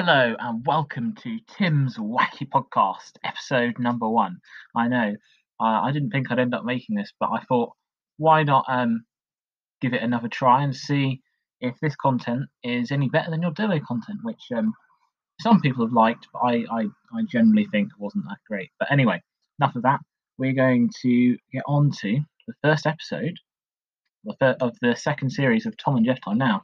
Hello 0.00 0.36
and 0.38 0.64
welcome 0.64 1.16
to 1.24 1.40
Tim's 1.48 1.96
Wacky 1.96 2.48
Podcast, 2.48 3.14
episode 3.24 3.80
number 3.80 4.08
one. 4.08 4.38
I 4.76 4.86
know 4.86 5.16
uh, 5.60 5.64
I 5.64 5.90
didn't 5.90 6.10
think 6.10 6.30
I'd 6.30 6.38
end 6.38 6.54
up 6.54 6.64
making 6.64 6.94
this, 6.94 7.12
but 7.18 7.30
I 7.30 7.42
thought, 7.48 7.72
why 8.16 8.44
not 8.44 8.64
um, 8.68 9.02
give 9.80 9.94
it 9.94 10.02
another 10.04 10.28
try 10.28 10.62
and 10.62 10.72
see 10.72 11.20
if 11.60 11.74
this 11.82 11.96
content 11.96 12.42
is 12.62 12.92
any 12.92 13.08
better 13.08 13.32
than 13.32 13.42
your 13.42 13.50
demo 13.50 13.80
content, 13.80 14.20
which 14.22 14.38
um, 14.54 14.72
some 15.40 15.60
people 15.60 15.84
have 15.84 15.92
liked, 15.92 16.28
but 16.32 16.42
I, 16.44 16.64
I, 16.70 16.82
I 17.12 17.22
generally 17.28 17.66
think 17.72 17.90
wasn't 17.98 18.26
that 18.28 18.38
great. 18.46 18.70
But 18.78 18.92
anyway, 18.92 19.20
enough 19.60 19.74
of 19.74 19.82
that. 19.82 19.98
We're 20.38 20.52
going 20.52 20.90
to 21.02 21.36
get 21.52 21.64
on 21.66 21.90
to 22.02 22.20
the 22.46 22.54
first 22.62 22.86
episode 22.86 23.34
of 24.40 24.76
the 24.80 24.94
second 24.94 25.30
series 25.30 25.66
of 25.66 25.76
Tom 25.76 25.96
and 25.96 26.06
Jeff 26.06 26.20
Time. 26.20 26.38
Now, 26.38 26.62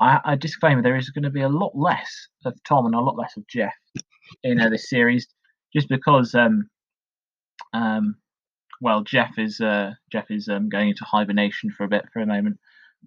I, 0.00 0.20
I 0.24 0.36
disclaimer 0.36 0.82
there 0.82 0.96
is 0.96 1.10
going 1.10 1.24
to 1.24 1.30
be 1.30 1.42
a 1.42 1.48
lot 1.48 1.72
less 1.74 2.28
of 2.44 2.54
Tom 2.64 2.86
and 2.86 2.94
a 2.94 3.00
lot 3.00 3.16
less 3.16 3.36
of 3.36 3.46
Jeff 3.46 3.74
in 4.42 4.60
uh, 4.60 4.68
this 4.68 4.88
series, 4.88 5.26
just 5.74 5.88
because 5.88 6.34
um, 6.34 6.68
um, 7.72 8.16
well, 8.80 9.02
Jeff 9.02 9.38
is 9.38 9.60
uh, 9.60 9.92
Jeff 10.10 10.30
is 10.30 10.48
um, 10.48 10.68
going 10.68 10.90
into 10.90 11.04
hibernation 11.04 11.70
for 11.70 11.84
a 11.84 11.88
bit 11.88 12.04
for 12.12 12.20
a 12.20 12.26
moment, 12.26 12.58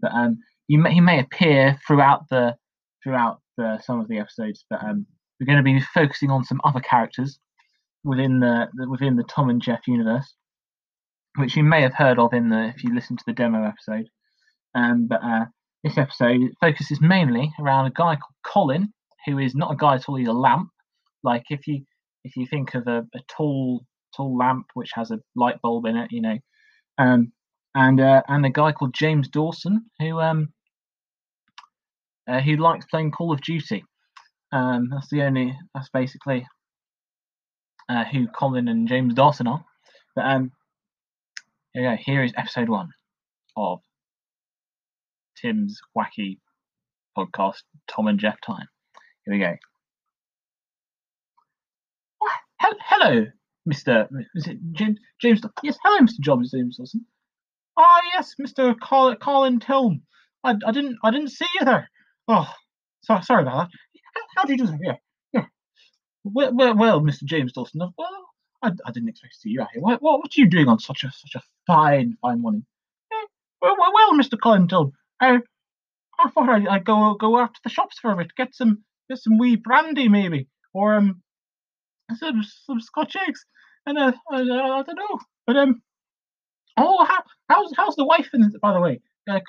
but 0.02 0.12
um, 0.14 0.40
he 0.68 0.78
may, 0.78 0.94
he 0.94 1.02
may 1.02 1.20
appear 1.20 1.78
throughout 1.86 2.30
the 2.30 2.56
throughout 3.04 3.42
the, 3.58 3.80
some 3.84 4.00
of 4.00 4.08
the 4.08 4.20
episodes, 4.20 4.66
but 4.70 4.84
um, 4.84 5.06
we're 5.40 5.46
going 5.46 5.58
to 5.58 5.64
be 5.64 5.80
focusing 5.94 6.32
on 6.32 6.44
some 6.44 6.62
other 6.64 6.80
characters 6.80 7.40
within 8.04 8.40
the, 8.40 8.68
the 8.74 8.90
within 8.90 9.16
the 9.16 9.24
Tom 9.24 9.50
and 9.50 9.62
Jeff 9.62 9.82
universe, 9.88 10.36
which 11.38 11.56
you 11.56 11.64
may 11.64 11.82
have 11.82 11.94
heard 11.94 12.20
of 12.20 12.34
in 12.34 12.50
the 12.50 12.72
if 12.76 12.84
you 12.84 12.94
listen 12.94 13.18
to 13.18 13.24
the 13.28 13.34
demo 13.34 13.66
episode. 13.68 14.08
Um, 14.74 15.08
but 15.08 15.22
uh, 15.24 15.46
this 15.86 15.98
episode 16.00 16.42
focuses 16.60 17.00
mainly 17.00 17.52
around 17.60 17.86
a 17.86 17.92
guy 17.92 18.16
called 18.16 18.36
Colin, 18.44 18.92
who 19.26 19.38
is 19.38 19.54
not 19.54 19.72
a 19.72 19.76
guy 19.76 19.96
at 19.96 20.10
all. 20.10 20.16
He's 20.16 20.28
a 20.28 20.34
lamp. 20.34 20.70
Like 21.24 21.44
if 21.50 21.68
you 21.68 21.86
if 22.24 22.36
you 22.36 22.48
think 22.48 22.74
of 22.74 22.88
a, 22.88 23.06
a 23.14 23.20
tall 23.30 23.86
tall 24.16 24.36
lamp 24.36 24.66
which 24.74 24.90
has 24.96 25.12
a 25.12 25.20
light 25.36 25.62
bulb 25.62 25.86
in 25.86 25.96
it, 25.96 26.12
you 26.12 26.22
know, 26.22 26.38
um, 26.98 27.32
and 27.76 28.02
uh, 28.02 28.24
and 28.28 28.46
a 28.46 28.50
guy 28.50 28.72
called 28.72 28.96
James 28.96 29.28
Dawson 29.28 29.86
who 30.00 30.20
um 30.20 30.50
uh, 32.28 32.42
who 32.42 32.56
likes 32.56 32.86
playing 32.86 33.12
Call 33.12 33.32
of 33.32 33.42
Duty. 33.42 33.84
Um, 34.52 34.90
that's 34.92 35.10
the 35.12 35.22
only 35.22 35.56
that's 35.76 35.90
basically 35.94 36.48
uh, 37.90 38.06
who 38.06 38.28
Colin 38.28 38.68
and 38.68 38.88
James 38.88 39.14
Dawson 39.14 39.48
are. 39.48 39.64
But 40.16 40.26
um, 40.26 40.52
here. 41.74 41.96
Here 41.98 42.24
is 42.24 42.34
episode 42.36 42.70
one 42.70 42.90
of 43.56 43.82
Tim's 45.46 45.80
wacky 45.96 46.40
podcast, 47.16 47.62
Tom 47.88 48.08
and 48.08 48.20
Jeff 48.20 48.42
Time. 48.42 48.68
Here 49.26 49.34
we 49.36 49.40
go. 49.40 49.54
hello, 52.60 53.28
Mr. 53.72 54.08
Is 54.34 54.48
it 54.48 54.58
James? 54.72 54.98
James? 55.22 55.42
Yes, 55.62 55.78
hello, 55.84 56.00
Mr. 56.00 56.20
James 56.20 56.50
James 56.50 56.78
Dawson. 56.78 57.06
Ah, 57.78 58.02
yes, 58.16 58.34
Mr. 58.42 58.76
Colin, 58.82 59.18
Colin 59.18 59.60
Tilm. 59.60 60.02
I, 60.44 60.56
I 60.66 60.72
didn't 60.72 60.98
I 61.04 61.12
didn't 61.12 61.30
see 61.30 61.46
you 61.60 61.66
there. 61.66 61.92
Oh, 62.28 62.52
so, 63.04 63.20
sorry 63.22 63.44
about 63.44 63.70
that. 63.70 64.20
How, 64.36 64.46
do 64.46 64.54
you 64.54 64.58
do 64.58 64.66
that? 64.66 64.80
Yeah, 64.82 64.96
yeah. 65.32 65.46
Well, 66.24 66.56
well, 66.56 66.76
well, 66.76 67.02
Mr. 67.02 67.24
James 67.24 67.54
Dawson. 67.54 67.82
Well, 67.82 68.26
I, 68.64 68.72
I 68.84 68.92
didn't 68.92 69.10
expect 69.10 69.34
to 69.34 69.40
see 69.42 69.50
you 69.50 69.62
out 69.62 69.68
here. 69.74 69.82
What, 69.84 70.02
what, 70.02 70.20
what 70.20 70.32
are 70.36 70.42
you 70.42 70.50
doing 70.50 70.68
on 70.68 70.80
such 70.80 71.04
a 71.04 71.12
such 71.12 71.36
a 71.36 71.42
fine 71.68 72.18
fine 72.20 72.42
morning? 72.42 72.66
Eh, 73.14 73.26
well, 73.62 73.76
well, 73.78 73.94
well, 73.94 74.14
Mr. 74.14 74.40
Colin 74.42 74.68
Tilm. 74.68 74.92
I, 75.22 75.40
I 76.20 76.30
thought 76.32 76.50
I'd, 76.50 76.68
I'd 76.68 76.86
go 76.86 77.16
go 77.16 77.38
out 77.40 77.54
to 77.56 77.62
the 77.64 77.70
shops 77.70 78.00
for 78.00 78.12
a 78.12 78.18
bit, 78.18 78.36
get 78.38 78.56
some 78.56 78.84
get 79.10 79.20
some 79.20 79.38
wee 79.38 79.56
brandy 79.58 80.10
maybe, 80.10 80.48
or 80.74 80.96
um 80.96 81.22
some 82.18 82.44
some 82.66 82.82
Scotch 82.82 83.16
eggs, 83.28 83.46
and 83.86 83.98
uh, 83.98 84.14
I, 84.32 84.38
I, 84.38 84.80
I 84.80 84.84
don't 84.84 84.96
know, 84.96 85.20
but 85.48 85.58
um 85.58 85.82
oh 86.78 87.06
how, 87.06 87.24
how's 87.50 87.72
how's 87.78 87.96
the 87.96 88.06
wife 88.06 88.30
in 88.34 88.52
by 88.62 88.74
the 88.74 88.82
way? 88.82 89.02
Uh, 89.30 89.40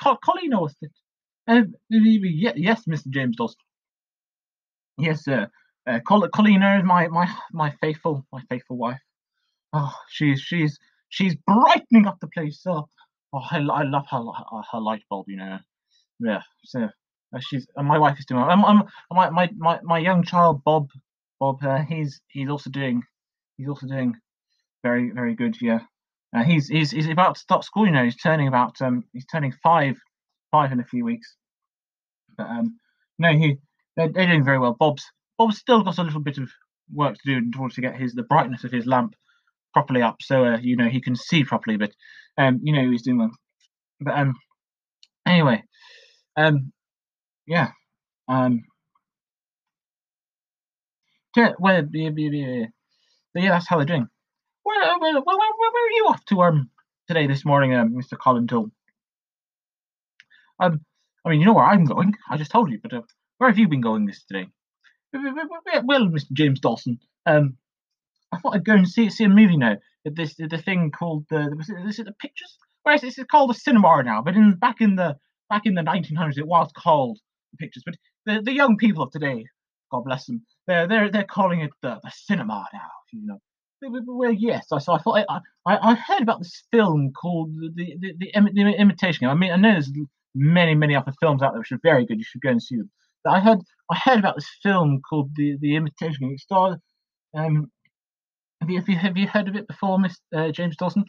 Co- 0.00 0.18
Colleen 0.24 0.50
knows 0.50 0.74
it. 0.82 0.92
Um, 1.48 1.74
yes, 1.90 2.84
Mr. 2.86 3.08
James 3.10 3.36
does. 3.36 3.56
Yes, 4.98 5.24
sir. 5.24 5.48
Uh, 5.86 6.00
Col- 6.06 6.28
Colina 6.28 6.78
is 6.78 6.84
my 6.84 7.08
my 7.08 7.28
my 7.52 7.70
faithful 7.80 8.24
my 8.32 8.42
faithful 8.48 8.76
wife. 8.76 9.00
Oh, 9.72 9.94
she's 10.10 10.40
she's 10.40 10.78
she's 11.10 11.36
brightening 11.46 12.06
up 12.06 12.18
the 12.20 12.28
place. 12.28 12.62
So 12.62 12.88
Oh, 13.32 13.42
I, 13.50 13.58
I 13.58 13.82
love 13.84 14.06
her 14.10 14.18
uh, 14.18 14.62
her 14.72 14.80
light 14.80 15.02
bulb. 15.10 15.26
You 15.28 15.36
know, 15.36 15.58
yeah. 16.20 16.42
So 16.64 16.84
uh, 16.84 17.40
she's 17.40 17.66
uh, 17.76 17.82
my 17.82 17.98
wife 17.98 18.18
is 18.18 18.26
doing. 18.26 18.42
I'm, 18.42 18.64
I'm 18.64 18.82
my, 19.12 19.30
my 19.30 19.50
my 19.56 19.80
my 19.82 19.98
young 19.98 20.24
child 20.24 20.62
Bob 20.64 20.88
Bob. 21.40 21.62
Uh, 21.64 21.82
he's 21.82 22.20
he's 22.28 22.48
also 22.50 22.70
doing 22.70 23.02
he's 23.58 23.68
also 23.68 23.86
doing 23.86 24.16
very 24.82 25.10
very 25.10 25.34
good. 25.34 25.56
Yeah. 25.60 25.80
Uh, 26.36 26.44
he's 26.44 26.68
he's 26.68 26.90
he's 26.90 27.08
about 27.08 27.36
to 27.36 27.40
start 27.40 27.64
school. 27.64 27.86
You 27.86 27.92
know, 27.92 28.04
he's 28.04 28.16
turning 28.16 28.48
about 28.48 28.80
um 28.82 29.04
he's 29.12 29.26
turning 29.26 29.52
five 29.62 29.96
five 30.50 30.72
in 30.72 30.80
a 30.80 30.84
few 30.84 31.04
weeks. 31.04 31.36
But 32.36 32.46
um 32.48 32.78
no, 33.18 33.32
he 33.32 33.58
they're, 33.96 34.08
they're 34.08 34.26
doing 34.26 34.44
very 34.44 34.58
well. 34.58 34.76
Bob's 34.78 35.04
Bob's 35.38 35.58
still 35.58 35.82
got 35.82 35.98
a 35.98 36.02
little 36.02 36.20
bit 36.20 36.38
of 36.38 36.50
work 36.92 37.16
to 37.16 37.22
do 37.24 37.38
in 37.38 37.52
order 37.58 37.74
to 37.74 37.80
get 37.80 37.96
his 37.96 38.14
the 38.14 38.22
brightness 38.24 38.64
of 38.64 38.72
his 38.72 38.86
lamp 38.86 39.14
properly 39.72 40.02
up, 40.02 40.16
so 40.20 40.44
uh, 40.44 40.58
you 40.58 40.76
know 40.76 40.88
he 40.88 41.00
can 41.00 41.16
see 41.16 41.44
properly. 41.44 41.76
But 41.76 41.92
um, 42.38 42.60
you 42.62 42.72
know 42.72 42.90
he's 42.90 43.02
doing 43.02 43.18
well. 43.18 43.30
But 44.00 44.14
um, 44.18 44.34
anyway, 45.26 45.62
um, 46.36 46.72
yeah, 47.46 47.68
um, 48.28 48.62
yeah, 51.36 51.52
well, 51.58 51.84
yeah, 51.92 52.10
yeah, 52.16 52.66
yeah, 53.34 53.50
that's 53.50 53.68
how 53.68 53.76
they're 53.76 53.86
doing. 53.86 54.08
Where, 54.62 54.80
where, 54.98 55.14
where, 55.14 55.22
where, 55.22 55.36
where 55.36 55.86
are 55.86 55.96
you 55.96 56.06
off 56.08 56.24
to 56.26 56.42
um 56.42 56.70
today 57.08 57.26
this 57.26 57.44
morning, 57.44 57.74
um, 57.74 57.94
Mr. 57.94 58.18
Colin 58.18 58.46
Tool? 58.46 58.70
Um, 60.60 60.80
I 61.24 61.30
mean, 61.30 61.40
you 61.40 61.46
know 61.46 61.54
where 61.54 61.64
I'm 61.64 61.84
going. 61.84 62.14
I 62.30 62.36
just 62.36 62.50
told 62.50 62.70
you, 62.70 62.78
but 62.82 62.92
uh, 62.92 63.02
where 63.38 63.50
have 63.50 63.58
you 63.58 63.68
been 63.68 63.80
going 63.80 64.06
this 64.06 64.22
today? 64.24 64.48
Well, 65.12 66.06
Mr. 66.06 66.32
James 66.32 66.60
Dawson, 66.60 66.98
um, 67.26 67.56
I 68.32 68.38
thought 68.38 68.54
I'd 68.54 68.64
go 68.64 68.74
and 68.74 68.88
see 68.88 69.10
see 69.10 69.24
a 69.24 69.28
movie 69.28 69.56
now. 69.56 69.76
This 70.04 70.34
the 70.36 70.58
thing 70.58 70.90
called 70.90 71.26
the 71.30 71.52
was 71.56 71.68
it, 71.68 71.76
is 71.86 71.98
it 71.98 72.06
the 72.06 72.12
pictures? 72.12 72.56
Well, 72.84 72.98
this 72.98 73.18
is 73.18 73.24
called 73.30 73.50
the 73.50 73.54
cinema 73.54 74.02
now, 74.02 74.22
but 74.22 74.36
in 74.36 74.54
back 74.54 74.80
in 74.80 74.96
the 74.96 75.16
back 75.48 75.62
in 75.66 75.74
the 75.74 75.82
1900s 75.82 76.38
it 76.38 76.46
was 76.46 76.70
called 76.76 77.18
the 77.52 77.56
pictures. 77.58 77.82
But 77.84 77.96
the, 78.26 78.42
the 78.42 78.52
young 78.52 78.76
people 78.76 79.02
of 79.02 79.10
today, 79.10 79.44
God 79.90 80.04
bless 80.04 80.26
them, 80.26 80.44
they're 80.66 80.86
they're 80.86 81.10
they're 81.10 81.24
calling 81.24 81.60
it 81.60 81.70
the, 81.82 82.00
the 82.02 82.10
cinema 82.10 82.66
now. 82.72 82.90
You 83.12 83.26
know. 83.26 83.38
Well, 83.82 84.32
yes. 84.32 84.66
So, 84.68 84.78
so 84.78 84.92
I 84.92 84.98
thought 84.98 85.24
I, 85.28 85.40
I, 85.66 85.92
I 85.92 85.94
heard 85.94 86.20
about 86.20 86.40
this 86.40 86.64
film 86.70 87.12
called 87.12 87.50
the 87.54 87.96
the, 87.98 88.14
the, 88.18 88.50
the, 88.52 88.74
Imitation 88.78 89.20
Game. 89.20 89.30
I 89.30 89.34
mean, 89.34 89.52
I 89.52 89.56
know 89.56 89.72
there's 89.72 89.90
many 90.34 90.74
many 90.74 90.94
other 90.94 91.12
films 91.18 91.42
out 91.42 91.52
there 91.52 91.60
which 91.60 91.72
are 91.72 91.80
very 91.82 92.04
good. 92.04 92.18
You 92.18 92.24
should 92.24 92.42
go 92.42 92.50
and 92.50 92.62
see 92.62 92.76
them. 92.76 92.90
But 93.24 93.30
I 93.30 93.40
heard 93.40 93.58
I 93.90 93.96
heard 93.96 94.18
about 94.18 94.36
this 94.36 94.50
film 94.62 95.00
called 95.08 95.30
the 95.34 95.56
the 95.60 95.76
Imitation 95.76 96.18
Game. 96.20 96.32
It 96.34 96.40
stars 96.40 96.76
um, 97.34 97.70
have 98.76 98.88
you, 98.88 98.96
have 98.96 99.16
you, 99.16 99.16
have 99.16 99.16
you 99.16 99.26
heard 99.28 99.48
of 99.48 99.56
it 99.56 99.68
before, 99.68 99.98
Miss 99.98 100.18
uh, 100.34 100.50
James 100.50 100.76
Dawson? 100.76 101.04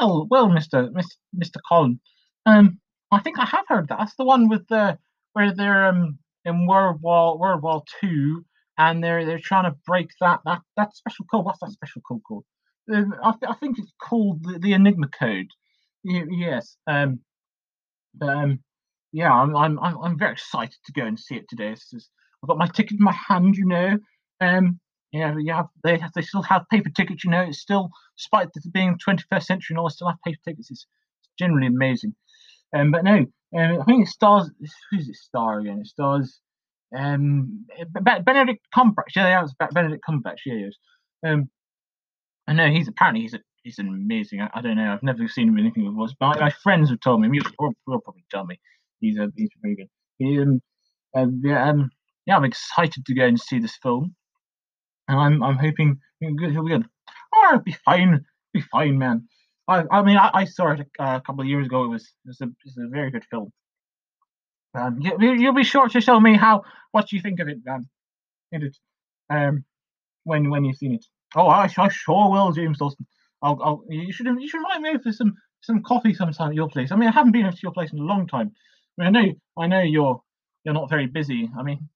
Well, 0.00 0.26
well, 0.30 0.48
Mister 0.48 0.90
Mister 1.32 1.60
Colin. 1.66 1.98
Um, 2.46 2.78
I 3.10 3.20
think 3.20 3.38
I 3.38 3.46
have 3.46 3.64
heard 3.66 3.88
that. 3.88 3.98
That's 3.98 4.14
the 4.16 4.24
one 4.24 4.48
with 4.48 4.66
the 4.68 4.98
where 5.32 5.54
they're 5.54 5.86
um 5.86 6.18
in 6.44 6.66
World 6.66 7.00
War 7.00 7.38
World 7.38 7.62
War 7.62 7.82
Two, 8.00 8.44
and 8.76 9.02
they're 9.02 9.24
they're 9.24 9.40
trying 9.42 9.64
to 9.64 9.76
break 9.86 10.10
that 10.20 10.40
that 10.44 10.60
that 10.76 10.94
special 10.94 11.24
code. 11.30 11.44
What's 11.44 11.60
that 11.60 11.72
special 11.72 12.02
code 12.02 12.20
called? 12.26 12.44
Um, 12.92 13.14
I, 13.22 13.32
th- 13.32 13.50
I 13.50 13.54
think 13.54 13.78
it's 13.78 13.92
called 14.00 14.44
the, 14.44 14.58
the 14.58 14.72
Enigma 14.74 15.08
code. 15.08 15.48
Yes. 16.04 16.76
Um. 16.86 17.20
Um. 18.20 18.60
Yeah, 19.12 19.32
I'm 19.32 19.56
I'm 19.56 19.78
I'm 19.78 20.18
very 20.18 20.32
excited 20.32 20.76
to 20.84 20.92
go 20.92 21.06
and 21.06 21.18
see 21.18 21.36
it 21.36 21.48
today. 21.48 21.72
Is, 21.72 22.10
I've 22.42 22.48
got 22.48 22.58
my 22.58 22.68
ticket 22.68 22.98
in 22.98 23.04
my 23.04 23.16
hand, 23.28 23.56
you 23.56 23.66
know. 23.66 23.98
Um. 24.40 24.80
Yeah, 25.12 25.34
yeah, 25.38 25.62
they 25.84 25.98
have, 25.98 26.12
they 26.14 26.22
still 26.22 26.42
have 26.42 26.68
paper 26.70 26.90
tickets. 26.90 27.24
You 27.24 27.30
know, 27.30 27.40
it's 27.40 27.60
still, 27.60 27.90
despite 28.16 28.48
it 28.54 28.72
being 28.72 28.98
21st 28.98 29.42
century 29.42 29.74
and 29.74 29.78
all, 29.78 29.88
they 29.88 29.94
still 29.94 30.08
have 30.08 30.22
paper 30.22 30.38
tickets. 30.44 30.70
It's, 30.70 30.86
generally 31.38 31.68
amazing. 31.68 32.14
Um, 32.74 32.90
but 32.90 33.04
no, 33.04 33.14
um, 33.56 33.80
I 33.80 33.84
think 33.84 34.06
it 34.06 34.08
stars. 34.08 34.50
Who's 34.90 35.08
it 35.08 35.16
star 35.16 35.60
again? 35.60 35.78
It 35.80 35.86
stars 35.86 36.40
um, 36.96 37.66
Benedict 38.02 38.66
Cumberbatch. 38.76 39.14
Yeah, 39.16 39.40
was 39.40 39.54
Benedict 39.72 40.04
Cumberbatch. 40.08 40.38
Yeah, 40.44 40.66
is. 40.66 40.78
Um, 41.26 41.48
I 42.46 42.52
know 42.52 42.68
he's 42.68 42.88
apparently 42.88 43.22
he's 43.22 43.34
a 43.34 43.40
he's 43.62 43.78
an 43.78 43.88
amazing. 43.88 44.40
I, 44.42 44.50
I 44.54 44.60
don't 44.60 44.76
know. 44.76 44.92
I've 44.92 45.02
never 45.02 45.26
seen 45.28 45.48
him 45.48 45.58
in 45.58 45.64
anything 45.64 45.84
before, 45.84 46.08
but 46.18 46.38
my, 46.38 46.46
my 46.46 46.50
friends 46.50 46.90
have 46.90 47.00
told 47.00 47.20
me. 47.20 47.28
You'll, 47.32 47.74
probably 47.86 48.24
tell 48.30 48.44
me 48.44 48.58
he's 49.00 49.18
a 49.18 49.28
he's 49.36 49.50
very 49.62 49.76
good. 49.76 49.88
He, 50.18 50.38
um, 50.40 50.60
uh, 51.16 51.26
yeah, 51.42 51.70
um, 51.70 51.90
yeah, 52.26 52.36
I'm 52.36 52.44
excited 52.44 53.06
to 53.06 53.14
go 53.14 53.24
and 53.24 53.40
see 53.40 53.58
this 53.58 53.76
film 53.82 54.14
and 55.08 55.18
I'm 55.18 55.42
I'm 55.42 55.58
hoping 55.58 56.00
he'll 56.20 56.36
be 56.36 56.52
good. 56.52 56.86
Oh, 57.34 57.48
it'll 57.50 57.62
be 57.62 57.76
fine, 57.84 58.24
be 58.52 58.60
fine, 58.60 58.98
man. 58.98 59.28
I 59.66 59.84
I 59.90 60.02
mean 60.02 60.16
I, 60.16 60.30
I 60.32 60.44
saw 60.44 60.72
it 60.72 60.80
a, 60.98 61.16
a 61.16 61.20
couple 61.20 61.40
of 61.40 61.46
years 61.46 61.66
ago. 61.66 61.84
It 61.84 61.88
was 61.88 62.02
it 62.02 62.28
was 62.28 62.40
a, 62.40 62.44
it 62.44 62.50
was 62.64 62.78
a 62.78 62.88
very 62.88 63.10
good 63.10 63.24
film. 63.30 63.52
Um, 64.74 64.98
you, 65.00 65.34
you'll 65.34 65.54
be 65.54 65.64
sure 65.64 65.88
to 65.88 66.00
show 66.00 66.20
me 66.20 66.36
how 66.36 66.62
what 66.92 67.10
you 67.12 67.20
think 67.20 67.40
of 67.40 67.48
it, 67.48 67.58
um, 67.68 67.88
it, 68.52 68.76
um, 69.30 69.64
when 70.24 70.50
when 70.50 70.64
you've 70.64 70.76
seen 70.76 70.94
it. 70.94 71.04
Oh, 71.34 71.48
I, 71.48 71.68
I 71.76 71.88
sure 71.88 72.30
will, 72.30 72.52
James 72.52 72.78
Dawson. 72.78 73.06
I'll, 73.42 73.58
I'll, 73.62 73.84
you 73.88 74.12
should 74.12 74.26
you 74.26 74.48
should 74.48 74.60
invite 74.60 74.80
me 74.80 74.90
over 74.90 75.00
for 75.00 75.12
some 75.12 75.34
some 75.60 75.82
coffee 75.82 76.14
sometime 76.14 76.50
at 76.50 76.54
your 76.54 76.68
place. 76.68 76.92
I 76.92 76.96
mean, 76.96 77.08
I 77.08 77.12
haven't 77.12 77.32
been 77.32 77.50
to 77.50 77.58
your 77.62 77.72
place 77.72 77.92
in 77.92 77.98
a 77.98 78.02
long 78.02 78.26
time. 78.26 78.52
I 78.98 79.04
mean, 79.04 79.16
I 79.16 79.20
know 79.20 79.32
I 79.56 79.66
know 79.66 79.82
you're 79.82 80.20
you're 80.64 80.74
not 80.74 80.90
very 80.90 81.06
busy. 81.06 81.48
I 81.58 81.62
mean, 81.62 81.88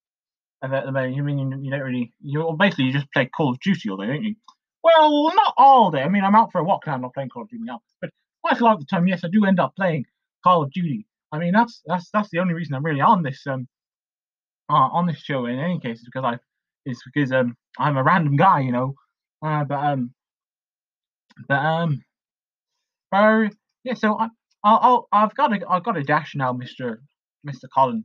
at 0.63 0.85
the 0.85 0.93
moment, 0.93 1.17
you 1.17 1.23
mean 1.23 1.65
you, 1.65 1.71
don't 1.71 1.81
really 1.81 2.13
you 2.21 2.57
basically 2.59 2.85
you 2.85 2.93
just 2.93 3.11
play 3.13 3.27
Call 3.27 3.51
of 3.51 3.61
Duty 3.61 3.91
all 3.91 3.97
day, 3.97 4.07
don't 4.07 4.23
you? 4.23 4.35
Well, 4.83 5.33
not 5.35 5.55
all 5.57 5.91
day. 5.91 6.03
I 6.03 6.09
mean, 6.09 6.25
I'm 6.25 6.35
out 6.35 6.53
for 6.53 6.61
a 6.61 6.65
walk 6.65 6.87
now, 6.87 6.95
I'm 6.95 7.03
not 7.03 7.15
playing 7.15 7.31
Call 7.31 7.43
of 7.43 7.49
Duty 7.49 7.65
now, 7.65 7.81
but 8.01 8.11
quite 8.45 8.61
a 8.61 8.65
lot 8.65 8.75
of 8.75 8.81
the 8.81 8.87
time, 8.87 9.07
yes, 9.07 9.25
I 9.25 9.29
do 9.29 9.45
end 9.45 9.61
up 9.61 9.75
playing 9.77 10.05
Call 10.45 10.63
of 10.63 10.73
Duty. 10.73 11.07
I 11.33 11.39
mean, 11.39 11.53
that's 11.53 11.83
that's 11.87 12.11
that's 12.13 12.29
the 12.31 12.39
only 12.39 12.55
reason 12.55 12.75
I'm 12.75 12.85
really 12.85 13.01
on 13.01 13.23
this 13.23 13.47
um 13.47 13.67
uh, 14.69 14.89
on 14.93 15.07
this 15.07 15.19
show 15.19 15.47
in 15.47 15.59
any 15.59 15.79
case 15.81 15.99
is 15.99 16.05
because 16.05 16.25
I 16.25 16.91
is 16.91 17.03
because 17.05 17.33
um 17.33 17.57
I'm 17.79 17.97
a 17.97 18.03
random 18.03 18.37
guy, 18.37 18.61
you 18.61 18.73
know. 18.73 18.95
Uh, 19.45 19.65
but 19.65 19.79
um 19.79 20.13
but 21.49 21.59
um 21.59 22.03
so 23.13 23.49
yeah, 23.85 23.95
so 23.95 24.19
I 24.19 24.29
i 24.65 25.21
have 25.21 25.35
got 25.35 25.49
to 25.49 25.61
I've 25.69 25.85
got 25.85 25.97
a 25.97 26.03
dash 26.03 26.35
now, 26.35 26.53
Mister 26.53 27.03
Mister 27.45 27.69
Colin. 27.75 28.05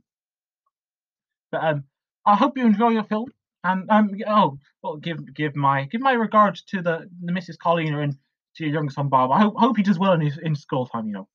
But 1.52 1.64
um 1.64 1.84
I 2.28 2.36
hope 2.36 2.56
you 2.56 2.66
enjoy 2.66 2.90
your 2.90 3.04
film. 3.04 3.32
And 3.64 3.90
um 3.90 4.10
oh 4.26 4.58
well 4.82 4.96
give 4.96 5.34
give 5.34 5.56
my 5.56 5.84
give 5.86 6.00
my 6.00 6.12
regards 6.12 6.62
to 6.70 6.80
the, 6.80 7.08
the 7.24 7.32
Mrs. 7.32 7.58
Colleen 7.58 7.94
and 7.94 8.14
to 8.56 8.64
your 8.64 8.72
young 8.72 8.90
son 8.90 9.08
Bob. 9.08 9.32
I 9.32 9.40
hope 9.40 9.54
hope 9.56 9.76
he 9.76 9.82
does 9.82 9.98
well 9.98 10.12
in 10.12 10.20
his 10.20 10.38
in 10.38 10.54
school 10.54 10.86
time, 10.86 11.06
you 11.06 11.12
know. 11.12 11.28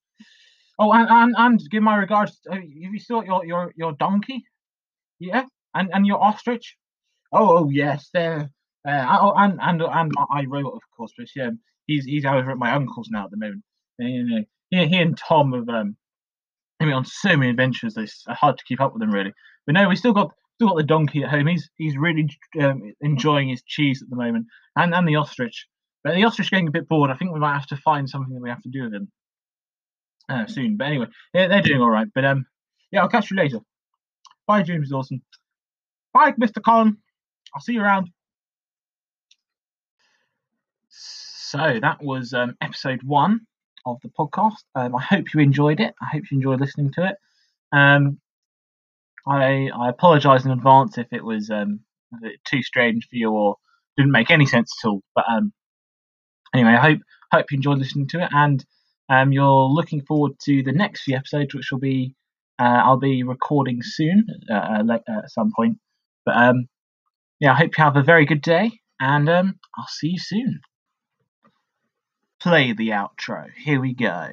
Oh, 0.79 0.91
and 0.93 1.07
and, 1.09 1.35
and 1.37 1.69
give 1.69 1.83
my 1.83 1.97
regards. 1.97 2.39
To, 2.41 2.51
uh, 2.51 2.55
have 2.55 2.63
you 2.63 2.99
still 2.99 3.23
your 3.23 3.45
your 3.45 3.73
your 3.75 3.93
donkey? 3.93 4.43
Yeah, 5.19 5.45
and 5.73 5.89
and 5.93 6.05
your 6.05 6.21
ostrich. 6.23 6.77
Oh, 7.31 7.57
oh 7.57 7.69
yes, 7.69 8.09
there. 8.13 8.49
Uh, 8.87 9.17
oh, 9.21 9.33
and 9.37 9.59
and 9.61 9.81
and 9.81 10.11
I 10.31 10.45
wrote, 10.45 10.73
of 10.73 10.81
course, 10.95 11.13
but 11.17 11.27
yeah, 11.35 11.51
he's 11.87 12.05
he's 12.05 12.25
over 12.25 12.51
at 12.51 12.57
my 12.57 12.71
uncle's 12.71 13.09
now 13.09 13.25
at 13.25 13.31
the 13.31 13.37
moment. 13.37 13.63
You 13.99 14.23
know, 14.23 14.43
he, 14.71 14.87
he 14.87 14.97
and 14.97 15.17
Tom 15.17 15.53
have 15.53 15.69
um, 15.69 15.95
mean, 16.85 16.95
on 16.95 17.05
so 17.05 17.37
many 17.37 17.49
adventures. 17.49 17.93
they, 17.93 18.03
it's 18.03 18.23
hard 18.27 18.57
to 18.57 18.63
keep 18.65 18.81
up 18.81 18.93
with 18.93 19.01
them 19.01 19.11
really. 19.11 19.33
But 19.65 19.73
no, 19.73 19.87
we 19.87 19.95
still 19.95 20.13
got 20.13 20.31
still 20.55 20.69
got 20.69 20.77
the 20.77 20.83
donkey 20.83 21.23
at 21.23 21.29
home. 21.29 21.47
He's 21.47 21.69
he's 21.77 21.97
really 21.97 22.29
um, 22.61 22.93
enjoying 23.01 23.49
his 23.49 23.63
cheese 23.63 24.01
at 24.01 24.09
the 24.09 24.15
moment, 24.15 24.47
and 24.75 24.93
and 24.93 25.07
the 25.07 25.15
ostrich. 25.15 25.67
But 26.03 26.15
the 26.15 26.25
ostrich 26.25 26.51
getting 26.51 26.67
a 26.67 26.71
bit 26.71 26.87
bored. 26.87 27.11
I 27.11 27.15
think 27.15 27.33
we 27.33 27.39
might 27.39 27.53
have 27.53 27.67
to 27.67 27.77
find 27.77 28.09
something 28.09 28.33
that 28.33 28.41
we 28.41 28.49
have 28.49 28.61
to 28.63 28.69
do 28.69 28.83
with 28.83 28.93
him 28.93 29.11
uh, 30.29 30.45
soon. 30.47 30.77
But 30.77 30.87
anyway, 30.87 31.07
yeah, 31.33 31.47
they're 31.47 31.61
doing 31.61 31.81
all 31.81 31.89
right. 31.89 32.07
But 32.13 32.25
um, 32.25 32.45
yeah, 32.91 33.01
I'll 33.01 33.09
catch 33.09 33.31
you 33.31 33.37
later. 33.37 33.59
Bye, 34.47 34.63
James 34.63 34.89
Dawson. 34.89 35.21
Bye, 36.13 36.33
Mr. 36.33 36.61
Colin. 36.63 36.97
I'll 37.55 37.61
see 37.61 37.73
you 37.73 37.81
around. 37.81 38.09
So 40.89 41.79
that 41.81 42.01
was 42.01 42.33
um, 42.33 42.55
episode 42.61 43.01
one 43.03 43.41
of 43.85 43.97
the 44.01 44.09
podcast. 44.09 44.63
Um, 44.75 44.95
I 44.95 45.01
hope 45.01 45.33
you 45.33 45.39
enjoyed 45.39 45.79
it. 45.79 45.93
I 46.01 46.05
hope 46.05 46.23
you 46.29 46.37
enjoyed 46.37 46.59
listening 46.59 46.91
to 46.93 47.07
it. 47.07 47.15
Um, 47.71 48.19
I 49.27 49.69
I 49.69 49.89
apologise 49.89 50.45
in 50.45 50.51
advance 50.51 50.97
if 50.97 51.07
it 51.11 51.23
was 51.23 51.49
um, 51.49 51.81
too 52.45 52.61
strange 52.61 53.07
for 53.09 53.15
you 53.15 53.31
or 53.31 53.57
didn't 53.97 54.11
make 54.11 54.31
any 54.31 54.45
sense 54.45 54.73
at 54.83 54.87
all. 54.87 55.01
But 55.15 55.25
um, 55.29 55.53
anyway, 56.53 56.71
I 56.71 56.81
hope 56.81 56.99
hope 57.31 57.51
you 57.51 57.57
enjoyed 57.57 57.79
listening 57.79 58.07
to 58.09 58.23
it, 58.23 58.29
and 58.31 58.63
um, 59.09 59.31
you're 59.31 59.65
looking 59.65 60.01
forward 60.01 60.33
to 60.45 60.63
the 60.63 60.71
next 60.71 61.03
few 61.03 61.15
episodes, 61.15 61.53
which 61.53 61.71
will 61.71 61.79
be 61.79 62.15
uh, 62.59 62.81
I'll 62.83 62.97
be 62.97 63.23
recording 63.23 63.81
soon 63.81 64.25
uh, 64.51 64.83
uh, 64.87 64.97
at 65.07 65.31
some 65.31 65.51
point. 65.55 65.77
But 66.25 66.37
um, 66.37 66.67
yeah, 67.39 67.53
I 67.53 67.55
hope 67.55 67.77
you 67.77 67.83
have 67.83 67.97
a 67.97 68.03
very 68.03 68.25
good 68.25 68.41
day, 68.41 68.71
and 68.99 69.29
um, 69.29 69.59
I'll 69.77 69.87
see 69.87 70.09
you 70.09 70.19
soon. 70.19 70.61
Play 72.39 72.73
the 72.73 72.89
outro. 72.89 73.49
Here 73.55 73.79
we 73.79 73.93
go. 73.93 74.29